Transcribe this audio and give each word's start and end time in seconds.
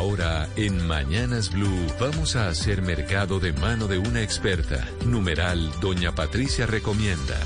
Ahora, 0.00 0.48
en 0.56 0.86
Mañanas 0.86 1.52
Blue, 1.52 1.86
vamos 2.00 2.34
a 2.34 2.48
hacer 2.48 2.80
mercado 2.80 3.38
de 3.38 3.52
mano 3.52 3.86
de 3.86 3.98
una 3.98 4.22
experta. 4.22 4.88
Numeral, 5.04 5.70
Doña 5.82 6.14
Patricia 6.14 6.64
recomienda. 6.64 7.36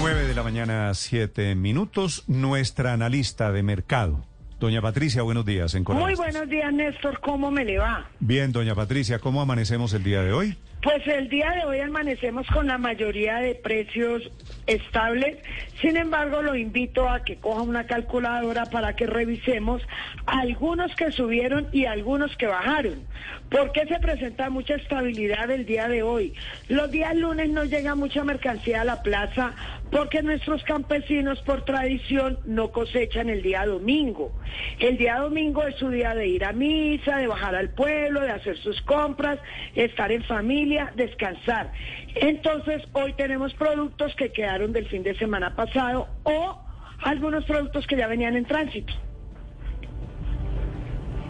9 0.00 0.26
de 0.26 0.34
la 0.34 0.42
mañana, 0.42 0.92
7 0.92 1.54
minutos. 1.54 2.24
Nuestra 2.26 2.94
analista 2.94 3.52
de 3.52 3.62
mercado. 3.62 4.26
Doña 4.58 4.82
Patricia, 4.82 5.22
buenos 5.22 5.46
días. 5.46 5.72
En 5.76 5.84
Muy 5.84 6.16
buenos 6.16 6.48
días, 6.48 6.72
Néstor. 6.72 7.20
¿Cómo 7.20 7.52
me 7.52 7.64
le 7.64 7.78
va? 7.78 8.10
Bien, 8.18 8.50
doña 8.50 8.74
Patricia, 8.74 9.20
¿cómo 9.20 9.40
amanecemos 9.40 9.94
el 9.94 10.02
día 10.02 10.22
de 10.22 10.32
hoy? 10.32 10.58
Pues 10.82 11.06
el 11.06 11.28
día 11.28 11.48
de 11.52 11.64
hoy 11.64 11.78
amanecemos 11.78 12.44
con 12.48 12.66
la 12.66 12.76
mayoría 12.76 13.36
de 13.36 13.54
precios 13.54 14.32
estables. 14.66 15.38
Sin 15.80 15.96
embargo, 15.96 16.42
lo 16.42 16.56
invito 16.56 17.08
a 17.08 17.22
que 17.22 17.36
coja 17.36 17.62
una 17.62 17.86
calculadora 17.86 18.66
para 18.66 18.96
que 18.96 19.06
revisemos 19.06 19.80
algunos 20.26 20.92
que 20.96 21.12
subieron 21.12 21.68
y 21.70 21.84
algunos 21.84 22.36
que 22.36 22.48
bajaron. 22.48 23.06
¿Por 23.48 23.70
qué 23.70 23.86
se 23.86 24.00
presenta 24.00 24.50
mucha 24.50 24.74
estabilidad 24.74 25.52
el 25.52 25.66
día 25.66 25.86
de 25.86 26.02
hoy? 26.02 26.34
Los 26.68 26.90
días 26.90 27.14
lunes 27.14 27.48
no 27.50 27.62
llega 27.62 27.94
mucha 27.94 28.24
mercancía 28.24 28.80
a 28.80 28.84
la 28.84 29.04
plaza 29.04 29.54
porque 29.92 30.22
nuestros 30.22 30.64
campesinos 30.64 31.38
por 31.42 31.66
tradición 31.66 32.38
no 32.46 32.72
cosechan 32.72 33.28
el 33.28 33.42
día 33.42 33.66
domingo. 33.66 34.32
El 34.78 34.96
día 34.96 35.18
domingo 35.18 35.64
es 35.64 35.76
su 35.76 35.90
día 35.90 36.14
de 36.14 36.26
ir 36.26 36.44
a 36.46 36.52
misa, 36.52 37.18
de 37.18 37.26
bajar 37.26 37.54
al 37.54 37.68
pueblo, 37.68 38.22
de 38.22 38.30
hacer 38.30 38.56
sus 38.58 38.80
compras, 38.82 39.38
estar 39.74 40.10
en 40.10 40.24
familia, 40.24 40.90
descansar. 40.96 41.72
Entonces 42.14 42.82
hoy 42.94 43.12
tenemos 43.12 43.52
productos 43.52 44.14
que 44.16 44.32
quedaron 44.32 44.72
del 44.72 44.88
fin 44.88 45.02
de 45.02 45.14
semana 45.18 45.54
pasado 45.54 46.08
o 46.22 46.58
algunos 47.02 47.44
productos 47.44 47.86
que 47.86 47.96
ya 47.96 48.06
venían 48.06 48.34
en 48.34 48.46
tránsito. 48.46 48.94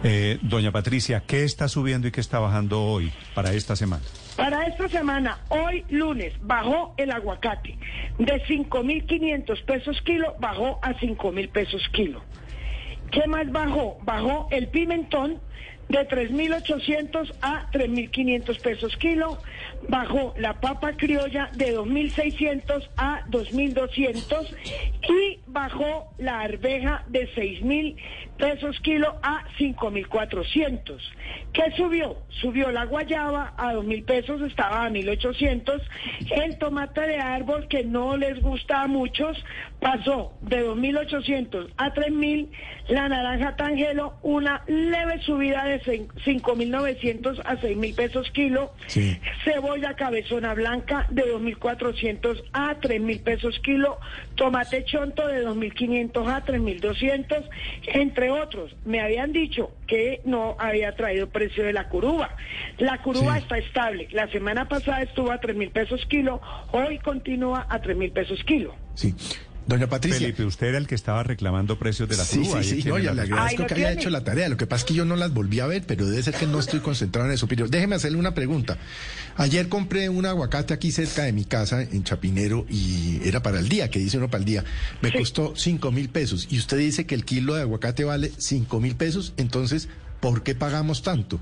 Eh, 0.05 0.37
doña 0.41 0.71
Patricia, 0.71 1.23
¿qué 1.25 1.45
está 1.45 1.69
subiendo 1.69 2.07
y 2.07 2.11
qué 2.11 2.19
está 2.19 2.39
bajando 2.39 2.81
hoy 2.81 3.11
para 3.33 3.53
esta 3.53 3.75
semana? 3.75 4.03
Para 4.35 4.65
esta 4.65 4.89
semana, 4.89 5.37
hoy 5.47 5.85
lunes, 5.89 6.33
bajó 6.41 6.93
el 6.97 7.11
aguacate. 7.11 7.77
De 8.17 8.43
5.500 8.45 9.65
pesos 9.65 10.01
kilo, 10.03 10.35
bajó 10.39 10.79
a 10.81 10.93
5.000 10.93 11.51
pesos 11.51 11.81
kilo. 11.89 12.21
¿Qué 13.11 13.27
más 13.27 13.51
bajó? 13.51 13.97
Bajó 14.01 14.47
el 14.51 14.67
pimentón 14.69 15.39
de 15.93 16.07
3.800 16.07 17.31
a 17.41 17.69
3.500 17.71 18.61
pesos 18.61 18.97
kilo. 18.97 19.37
Bajó 19.87 20.33
la 20.37 20.59
papa 20.59 20.93
criolla 20.93 21.49
de 21.53 21.77
2.600 21.77 22.89
a 22.97 23.21
2.200 23.27 24.55
y 25.07 25.39
bajó 25.45 26.11
la 26.17 26.41
arveja 26.41 27.03
de 27.07 27.29
6.000 27.35 27.95
pesos 28.37 28.79
kilo 28.81 29.19
a 29.21 29.45
5.400. 29.59 30.97
¿Qué 31.53 31.71
subió? 31.77 32.17
Subió 32.41 32.71
la 32.71 32.85
guayaba 32.85 33.53
a 33.57 33.73
2.000 33.73 34.05
pesos, 34.05 34.41
estaba 34.41 34.85
a 34.85 34.89
1.800. 34.89 35.81
El 36.31 36.57
tomate 36.57 37.01
de 37.01 37.17
árbol, 37.17 37.67
que 37.67 37.83
no 37.83 38.17
les 38.17 38.41
gusta 38.41 38.81
a 38.81 38.87
muchos, 38.87 39.37
pasó 39.79 40.33
de 40.41 40.65
2.800 40.65 41.69
a 41.77 41.93
3.000. 41.93 42.49
La 42.87 43.07
naranja 43.07 43.55
tangelo, 43.55 44.15
una 44.23 44.63
leve 44.67 45.19
subida 45.21 45.65
de 45.65 45.82
5.900 45.85 47.41
a 47.45 47.55
6.000 47.55 47.95
pesos 47.95 48.31
kilo. 48.31 48.73
Cebolla 49.43 49.95
cabezona 49.95 50.53
blanca 50.53 51.07
de 51.09 51.23
2.400 51.23 52.43
a 52.53 52.75
3.000 52.79 53.23
pesos 53.23 53.59
kilo. 53.59 53.99
Tomate 54.35 54.83
chonto 54.85 55.27
de 55.27 55.45
2.500 55.45 56.33
a 56.33 56.45
3.200. 56.45 57.49
Entre 57.87 58.31
otros, 58.31 58.75
me 58.85 59.01
habían 59.01 59.31
dicho 59.31 59.71
que 59.87 60.21
no 60.25 60.55
había 60.59 60.95
traído 60.95 61.29
precio 61.29 61.63
de 61.63 61.73
la 61.73 61.89
curuba. 61.89 62.35
La 62.77 63.01
curuba 63.01 63.37
está 63.37 63.57
estable. 63.57 64.07
La 64.11 64.27
semana 64.29 64.67
pasada 64.67 65.01
estuvo 65.01 65.31
a 65.31 65.39
3.000 65.39 65.71
pesos 65.71 66.05
kilo. 66.07 66.41
Hoy 66.71 66.99
continúa 66.99 67.65
a 67.69 67.81
3.000 67.81 68.13
pesos 68.13 68.43
kilo. 68.43 68.75
Sí. 68.95 69.13
Doña 69.65 69.87
Patricia. 69.87 70.19
Felipe, 70.19 70.43
usted 70.43 70.67
era 70.67 70.77
el 70.77 70.87
que 70.87 70.95
estaba 70.95 71.23
reclamando 71.23 71.79
precios 71.79 72.09
de 72.09 72.17
la 72.17 72.25
sí, 72.25 72.43
Sí, 72.43 72.81
sí, 72.81 72.89
no, 72.89 72.99
ya 72.99 73.13
le 73.13 73.21
agradezco 73.21 73.65
que 73.65 73.75
haya 73.75 73.93
hecho 73.93 74.09
la 74.09 74.23
tarea. 74.23 74.49
Lo 74.49 74.57
que 74.57 74.67
pasa 74.67 74.81
es 74.81 74.85
que 74.85 74.93
yo 74.93 75.05
no 75.05 75.15
las 75.15 75.33
volví 75.33 75.59
a 75.61 75.67
ver, 75.67 75.83
pero 75.87 76.05
debe 76.05 76.21
ser 76.21 76.33
que 76.33 76.47
no 76.47 76.59
estoy 76.59 76.81
concentrado 76.81 77.27
en 77.27 77.33
eso. 77.33 77.47
Pero 77.47 77.67
déjeme 77.67 77.95
hacerle 77.95 78.17
una 78.17 78.33
pregunta. 78.33 78.77
Ayer 79.37 79.69
compré 79.69 80.09
un 80.09 80.25
aguacate 80.25 80.73
aquí 80.73 80.91
cerca 80.91 81.23
de 81.23 81.31
mi 81.31 81.45
casa, 81.45 81.81
en 81.81 82.03
Chapinero, 82.03 82.65
y 82.69 83.21
era 83.23 83.41
para 83.41 83.59
el 83.59 83.69
día, 83.69 83.89
que 83.89 83.99
dice 83.99 84.17
uno 84.17 84.29
para 84.29 84.39
el 84.39 84.45
día. 84.45 84.63
Me 85.01 85.11
costó 85.11 85.53
cinco 85.55 85.91
mil 85.91 86.09
pesos. 86.09 86.47
Y 86.49 86.57
usted 86.57 86.77
dice 86.77 87.05
que 87.05 87.15
el 87.15 87.23
kilo 87.23 87.55
de 87.55 87.61
aguacate 87.61 88.03
vale 88.03 88.31
cinco 88.37 88.79
mil 88.79 88.95
pesos. 88.95 89.33
Entonces, 89.37 89.87
¿por 90.19 90.43
qué 90.43 90.55
pagamos 90.55 91.03
tanto? 91.03 91.39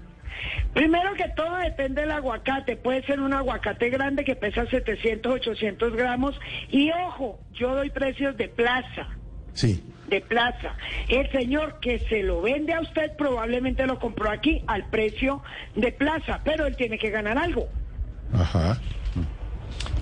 Primero 0.73 1.13
que 1.15 1.27
todo 1.35 1.57
depende 1.57 2.01
del 2.01 2.11
aguacate. 2.11 2.77
Puede 2.77 3.03
ser 3.05 3.19
un 3.19 3.33
aguacate 3.33 3.89
grande 3.89 4.23
que 4.23 4.35
pesa 4.35 4.65
700, 4.65 5.33
800 5.33 5.93
gramos. 5.95 6.39
Y 6.69 6.91
ojo, 6.91 7.39
yo 7.53 7.75
doy 7.75 7.89
precios 7.89 8.37
de 8.37 8.47
plaza. 8.47 9.07
Sí. 9.53 9.83
De 10.07 10.21
plaza. 10.21 10.75
El 11.07 11.29
señor 11.31 11.79
que 11.79 11.99
se 11.99 12.23
lo 12.23 12.41
vende 12.41 12.73
a 12.73 12.81
usted 12.81 13.15
probablemente 13.17 13.85
lo 13.85 13.99
compró 13.99 14.29
aquí 14.29 14.63
al 14.67 14.89
precio 14.89 15.41
de 15.75 15.91
plaza, 15.91 16.41
pero 16.43 16.65
él 16.65 16.75
tiene 16.75 16.97
que 16.97 17.09
ganar 17.09 17.37
algo. 17.37 17.67
Ajá. 18.33 18.79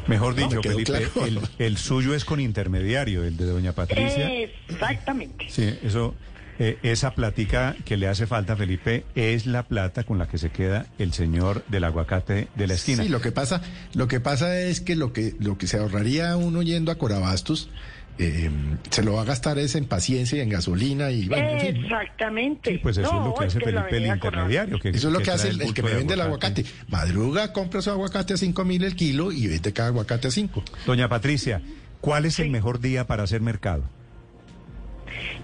Mejor 0.08 0.34
dicho, 0.34 0.62
Felipe, 0.64 1.08
el, 1.28 1.40
el, 1.60 1.78
suyo 1.78 2.16
es 2.16 2.26
con 2.26 2.40
intermediario, 2.40 3.24
el 3.24 3.38
de 3.38 3.46
doña 3.46 3.74
Patricia. 3.74 4.28
Exactamente. 4.34 5.46
Sí, 5.50 5.78
eso, 5.84 6.16
eh, 6.59 6.78
esa 6.84 7.16
platica 7.16 7.75
que 7.86 7.96
le 7.96 8.09
hace 8.09 8.28
falta, 8.28 8.58
Felipe, 8.58 9.06
es 9.16 9.46
la 9.46 9.64
plata 9.64 10.03
con 10.03 10.18
la 10.18 10.28
que 10.28 10.38
se 10.38 10.50
queda 10.50 10.88
el 10.97 11.14
señor 11.14 11.64
del 11.68 11.86
aguacate 11.86 12.50
de 12.56 12.68
la 12.68 12.74
esquina. 12.74 13.03
Sí, 13.03 13.09
lo 13.09 13.22
que 13.22 13.31
pasa, 13.31 13.62
lo 13.94 14.09
que 14.09 14.20
pasa 14.20 14.59
es 14.59 14.81
que 14.81 14.98
lo 14.98 15.14
que, 15.14 15.36
lo 15.40 15.58
que 15.58 15.68
se 15.68 15.78
ahorraría 15.78 16.36
uno 16.36 16.62
yendo 16.62 16.92
a 16.92 16.96
Corabastos, 16.96 17.69
eh, 18.18 18.52
se 18.90 19.03
lo 19.03 19.14
va 19.14 19.22
a 19.22 19.24
gastar 19.25 19.58
es 19.58 19.75
en 19.75 19.86
paciencia 19.86 20.40
y 20.40 20.42
en 20.42 20.50
gasolina 20.50 21.09
y 21.09 21.30
bueno, 21.30 21.48
en 21.48 21.62
fin, 21.62 21.86
Exactamente. 21.86 22.72
Sí, 22.72 22.78
pues 22.80 22.98
eso 22.98 23.14
no, 23.14 23.19
es 23.22 23.25
lo 23.28 23.34
que 23.36 23.46
hace 23.46 23.59
Felipe 23.62 23.96
el 23.96 24.08
intermediario. 24.08 24.80
Que, 24.80 24.90
eso 24.90 25.08
es 25.08 25.14
lo 25.14 25.19
que, 25.19 25.25
que 25.25 25.31
hace 25.31 25.48
el, 25.48 25.62
el, 25.62 25.74
que 25.74 25.81
me 25.81 25.94
vende 25.94 26.16
el 26.16 26.22
aguacate. 26.22 26.66
Madruga, 26.90 27.53
compra 27.53 27.81
su 27.81 27.90
aguacate 27.90 28.34
a 28.34 28.38
cinco 28.38 28.66
mil 28.66 28.84
el 28.84 28.98
kilo 28.98 29.31
y 29.31 29.48
vende 29.48 29.72
cada 29.72 29.88
aguacate 29.88 30.28
a 30.28 30.31
cinco. 30.31 30.62
Doña 30.86 31.08
Patricia, 31.08 31.62
¿cuál 32.02 32.25
es 32.25 32.36
sí. 32.36 32.42
el 32.42 32.50
mejor 32.50 32.81
día 32.81 33.08
para 33.08 33.24
hacer 33.24 33.40
mercado? 33.40 33.86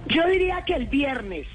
Yo 0.07 0.27
diría 0.27 0.63
que 0.65 0.75
el 0.75 0.87
viernes. 0.87 1.47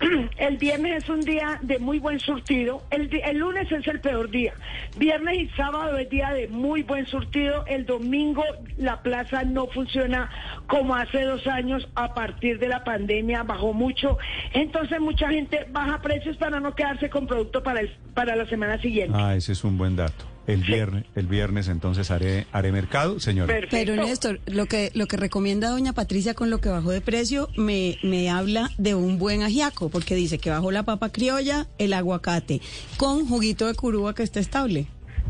El 0.38 0.58
viernes 0.58 1.02
es 1.02 1.10
un 1.10 1.20
día 1.22 1.58
de 1.60 1.80
muy 1.80 1.98
buen 1.98 2.20
surtido. 2.20 2.84
El, 2.90 3.12
el, 3.12 3.38
lunes 3.38 3.70
es 3.72 3.86
el 3.88 4.00
peor 4.00 4.30
día. 4.30 4.54
Viernes 4.96 5.38
y 5.38 5.48
sábado 5.56 5.98
es 5.98 6.08
día 6.08 6.30
de 6.30 6.46
muy 6.46 6.84
buen 6.84 7.04
surtido. 7.06 7.66
El 7.66 7.84
domingo 7.84 8.44
la 8.76 9.02
plaza 9.02 9.42
no 9.42 9.66
funciona 9.66 10.30
como 10.68 10.94
hace 10.94 11.22
dos 11.22 11.46
años. 11.48 11.88
A 11.96 12.14
partir 12.14 12.60
de 12.60 12.68
la 12.68 12.84
pandemia 12.84 13.42
bajó 13.42 13.72
mucho. 13.72 14.18
Entonces 14.52 15.00
mucha 15.00 15.30
gente 15.30 15.66
baja 15.70 16.00
precios 16.00 16.36
para 16.36 16.60
no 16.60 16.76
quedarse 16.76 17.10
con 17.10 17.26
producto 17.26 17.64
para, 17.64 17.80
el, 17.80 17.90
para 18.14 18.36
la 18.36 18.46
semana 18.46 18.80
siguiente. 18.80 19.18
Ah, 19.20 19.34
ese 19.34 19.50
es 19.50 19.64
un 19.64 19.76
buen 19.76 19.96
dato. 19.96 20.37
El 20.48 20.64
viernes, 20.64 21.04
el 21.14 21.26
viernes 21.26 21.68
entonces 21.68 22.10
haré 22.10 22.46
haré 22.52 22.72
mercado, 22.72 23.20
señor. 23.20 23.52
Pero 23.70 23.96
Néstor, 23.96 24.40
lo 24.46 24.64
que 24.64 24.90
lo 24.94 25.06
que 25.06 25.18
recomienda 25.18 25.68
doña 25.68 25.92
Patricia 25.92 26.32
con 26.32 26.48
lo 26.48 26.58
que 26.58 26.70
bajó 26.70 26.90
de 26.90 27.02
precio 27.02 27.50
me, 27.56 27.98
me 28.02 28.30
habla 28.30 28.70
de 28.78 28.94
un 28.94 29.18
buen 29.18 29.42
ajiaco, 29.42 29.90
porque 29.90 30.14
dice 30.14 30.38
que 30.38 30.48
bajó 30.48 30.70
la 30.70 30.84
papa 30.84 31.10
criolla, 31.12 31.66
el 31.76 31.92
aguacate, 31.92 32.62
con 32.96 33.28
juguito 33.28 33.66
de 33.66 33.74
curúa 33.74 34.14
que 34.14 34.22
está 34.22 34.40
estable. 34.40 34.86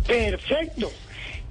Perfecto. 0.07 0.89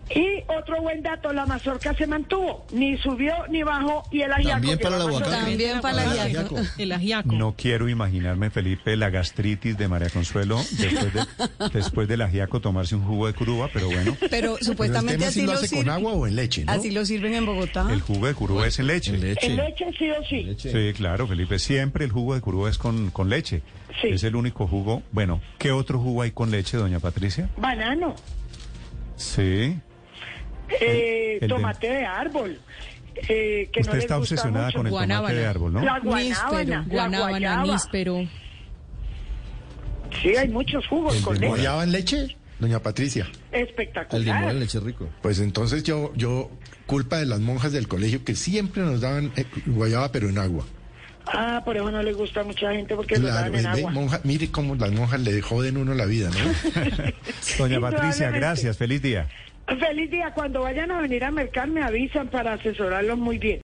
Y 0.10 0.44
otro 0.48 0.82
buen 0.82 1.02
dato, 1.02 1.34
la 1.34 1.46
mazorca 1.46 1.94
se 1.94 2.08
mantuvo, 2.08 2.66
ni 2.72 2.98
subió 2.98 3.34
ni 3.50 3.64
bajó 3.64 4.04
y 4.12 4.22
el 4.22 4.32
ajiaco. 4.32 4.52
También 4.62 4.80
para 4.80 4.96
el 4.96 5.02
aguacate. 5.02 5.32
También 5.32 5.82
para 5.82 6.04
el 6.04 6.20
ajiaco. 6.20 6.56
El 6.78 6.92
ajiaco. 6.94 7.32
No 7.34 7.56
quiero 7.58 7.90
imaginarme, 7.90 8.50
Felipe, 8.50 8.96
la 8.96 9.10
gastritis 9.10 9.78
de 9.78 9.88
María 9.88 10.10
Consuelo 10.10 10.58
después, 10.72 11.14
de, 11.14 11.26
después 11.74 12.08
del 12.08 12.22
ajiaco 12.22 12.62
tomarse 12.62 12.96
un 12.96 13.04
jugo 13.06 13.28
de 13.28 13.34
curúa, 13.34 13.70
pero 13.74 13.88
bueno. 13.88 14.16
Pero 14.30 14.58
supuestamente 14.62 15.18
pero 15.18 15.30
así 15.30 15.40
si 15.42 15.46
lo, 15.46 15.52
lo 15.54 15.58
hace 15.58 15.68
sirven. 15.68 15.86
con 15.86 15.94
agua 15.94 16.12
o 16.14 16.28
en 16.28 16.36
leche, 16.36 16.64
¿no? 16.66 16.72
Así 16.72 16.92
lo 16.92 17.06
sirven 17.06 17.34
en 17.34 17.46
Bogotá. 17.46 17.88
El 17.92 18.02
jugo 18.02 18.28
de 18.28 18.34
curúa 18.34 18.68
es 18.68 18.80
en 18.80 18.88
leche. 18.88 19.14
En 19.14 19.22
leche. 19.22 19.48
En 19.48 19.56
leche 19.58 19.86
sí 19.98 20.10
o 20.10 20.24
sí. 20.24 20.56
Sí, 20.58 20.94
claro, 20.96 21.28
Felipe. 21.28 21.60
Siempre 21.60 22.06
el 22.06 22.12
jugo 22.12 22.34
de 22.34 22.42
curúa 22.42 22.70
es 22.70 22.78
con, 22.78 23.12
con 23.12 23.30
leche. 23.30 23.62
Sí. 24.02 24.10
Es 24.10 24.24
el 24.24 24.36
único 24.36 24.68
jugo. 24.68 25.04
Bueno, 25.12 25.42
¿qué 25.58 25.72
otro 25.72 26.00
jugo 26.00 26.22
hay 26.22 26.32
con 26.32 26.50
leche, 26.52 26.78
doña 26.78 27.00
Patricia? 27.00 27.50
Banano, 27.58 28.16
Sí. 29.16 29.76
Eh, 30.80 31.46
tomate 31.48 31.88
de 31.90 32.06
árbol. 32.06 32.60
Eh, 33.28 33.70
que 33.72 33.82
Usted 33.82 33.94
no 33.94 34.00
está 34.00 34.18
obsesionada 34.18 34.66
mucho. 34.68 34.78
con 34.78 34.86
el 34.88 34.92
guanábana. 34.92 35.28
tomate 35.28 35.40
de 35.40 35.48
árbol, 35.48 35.74
¿no? 35.74 35.82
La 35.82 36.00
guanábana, 36.00 36.24
níspero, 36.24 36.70
la 36.70 36.82
guanábana, 36.88 37.64
níspero. 37.64 38.28
Sí, 40.22 40.36
hay 40.36 40.48
muchos 40.48 40.86
jugos 40.88 41.16
el 41.18 41.24
con 41.24 41.38
guayaba 41.38 41.84
en 41.84 41.92
leche, 41.92 42.38
doña 42.60 42.80
Patricia. 42.80 43.28
Espectacular. 43.52 44.20
El 44.20 44.26
limón 44.26 44.50
en 44.50 44.60
leche 44.60 44.80
rico. 44.80 45.10
Pues 45.22 45.40
entonces 45.40 45.84
yo, 45.84 46.14
yo, 46.16 46.52
culpa 46.86 47.18
de 47.18 47.26
las 47.26 47.40
monjas 47.40 47.72
del 47.72 47.88
colegio 47.88 48.24
que 48.24 48.36
siempre 48.36 48.84
nos 48.84 49.02
daban 49.02 49.32
eh, 49.36 49.46
guayaba 49.66 50.12
pero 50.12 50.30
en 50.30 50.38
agua. 50.38 50.66
Ah, 51.34 51.62
por 51.66 51.76
eso 51.76 51.92
no 51.92 52.02
le 52.02 52.14
gusta 52.14 52.40
a 52.40 52.44
mucha 52.46 52.72
gente 52.72 52.96
porque 52.96 53.16
claro, 53.16 53.52
dan 53.52 53.56
en 53.56 53.66
agua. 53.68 53.92
Monja, 53.92 54.22
mire 54.24 54.50
cómo 54.50 54.76
las 54.76 54.92
monjas 54.92 55.20
le 55.20 55.42
joden 55.42 55.76
uno 55.78 55.94
la 55.94 56.06
vida, 56.06 56.30
¿no? 56.30 57.12
Doña 57.58 57.82
Patricia, 57.82 58.32
gracias, 58.32 58.78
feliz 58.78 59.02
día. 59.02 59.28
Feliz 59.68 60.10
día. 60.10 60.32
Cuando 60.34 60.62
vayan 60.62 60.92
a 60.92 61.02
venir 61.02 61.26
a 61.26 61.32
mercar, 61.32 61.68
me 61.68 61.84
avisan 61.84 62.30
para 62.30 62.54
asesorarlos 62.54 63.18
muy 63.18 63.38
bien. 63.38 63.56